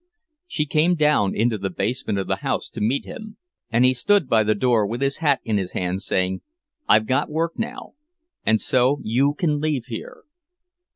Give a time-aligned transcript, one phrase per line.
[0.47, 3.37] She came down into the basement of the house to meet him,
[3.69, 6.41] and he stood by the door with his hat in his hand, saying,
[6.89, 7.93] "I've got work now,
[8.43, 10.23] and so you can leave here."